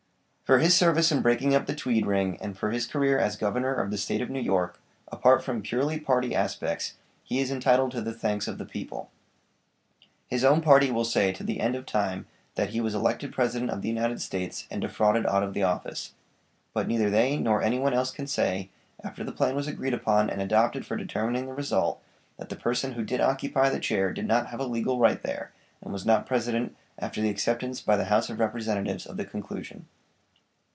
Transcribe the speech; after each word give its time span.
For 0.43 0.59
his 0.59 0.75
service 0.75 1.13
in 1.13 1.21
breaking 1.21 1.55
up 1.55 1.65
the 1.65 1.73
Tweed 1.73 2.05
ring, 2.05 2.37
and 2.41 2.57
for 2.57 2.71
his 2.71 2.85
career 2.85 3.17
as 3.17 3.37
Governor 3.37 3.73
of 3.73 3.89
the 3.89 3.97
State 3.97 4.19
of 4.19 4.29
New 4.29 4.41
York, 4.41 4.81
apart 5.07 5.41
from 5.45 5.61
purely 5.61 5.97
party 5.97 6.35
aspects, 6.35 6.95
he 7.23 7.39
is 7.39 7.51
entitled 7.51 7.91
to 7.91 8.01
the 8.01 8.11
thanks 8.11 8.49
of 8.49 8.57
the 8.57 8.65
people. 8.65 9.09
His 10.27 10.43
own 10.43 10.59
party 10.59 10.91
will 10.91 11.05
say 11.05 11.31
to 11.31 11.43
the 11.45 11.61
end 11.61 11.75
of 11.77 11.85
time 11.85 12.25
that 12.55 12.71
he 12.71 12.81
was 12.81 12.93
elected 12.93 13.31
president 13.31 13.71
of 13.71 13.81
the 13.81 13.87
United 13.87 14.19
States, 14.19 14.67
and 14.69 14.81
defrauded 14.81 15.25
out 15.25 15.41
of 15.41 15.53
the 15.53 15.63
office. 15.63 16.15
But 16.73 16.85
neither 16.85 17.09
they 17.09 17.37
nor 17.37 17.61
anyone 17.63 17.93
else 17.93 18.11
can 18.11 18.27
say, 18.27 18.71
after 19.05 19.23
the 19.23 19.31
plan 19.31 19.55
was 19.55 19.67
agreed 19.69 19.93
upon 19.93 20.29
and 20.29 20.41
adopted 20.41 20.85
for 20.85 20.97
determining 20.97 21.45
the 21.45 21.53
result, 21.53 22.01
that 22.37 22.49
the 22.49 22.57
person 22.57 22.91
who 22.91 23.05
did 23.05 23.21
occupy 23.21 23.69
the 23.69 23.79
chair 23.79 24.11
did 24.11 24.27
not 24.27 24.47
have 24.47 24.59
a 24.59 24.65
legal 24.65 24.99
right 24.99 25.23
there, 25.23 25.53
and 25.81 25.93
was 25.93 26.05
not 26.05 26.25
president 26.27 26.75
after 26.99 27.21
the 27.21 27.29
acceptance 27.29 27.79
by 27.79 27.95
the 27.95 28.05
House 28.11 28.29
of 28.29 28.41
Representatives 28.41 29.05
of 29.05 29.15
the 29.15 29.23
conclusion. 29.23 29.87